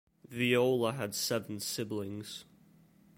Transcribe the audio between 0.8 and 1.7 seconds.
had seven